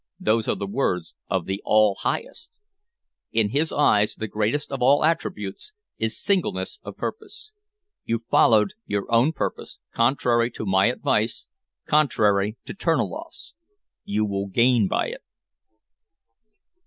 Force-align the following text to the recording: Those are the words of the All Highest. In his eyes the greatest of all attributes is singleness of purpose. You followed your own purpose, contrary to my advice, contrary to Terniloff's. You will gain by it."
Those 0.19 0.47
are 0.47 0.55
the 0.55 0.65
words 0.65 1.13
of 1.29 1.45
the 1.45 1.61
All 1.63 1.93
Highest. 1.99 2.57
In 3.31 3.49
his 3.49 3.71
eyes 3.71 4.15
the 4.15 4.27
greatest 4.27 4.71
of 4.71 4.81
all 4.81 5.05
attributes 5.05 5.73
is 5.99 6.19
singleness 6.19 6.79
of 6.81 6.97
purpose. 6.97 7.51
You 8.03 8.23
followed 8.31 8.73
your 8.87 9.05
own 9.13 9.31
purpose, 9.31 9.77
contrary 9.93 10.49
to 10.53 10.65
my 10.65 10.87
advice, 10.87 11.45
contrary 11.85 12.57
to 12.65 12.73
Terniloff's. 12.73 13.53
You 14.03 14.25
will 14.25 14.47
gain 14.47 14.87
by 14.87 15.09
it." 15.09 15.21